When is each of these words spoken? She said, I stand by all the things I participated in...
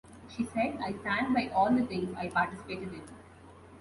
She 0.35 0.45
said, 0.45 0.79
I 0.83 0.93
stand 0.93 1.35
by 1.35 1.49
all 1.49 1.69
the 1.71 1.85
things 1.85 2.17
I 2.17 2.27
participated 2.29 2.91
in... 2.91 3.03